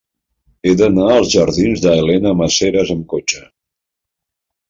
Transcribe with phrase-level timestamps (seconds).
[0.67, 3.45] He d'anar a la jardins d'Elena Maseras amb cotxe.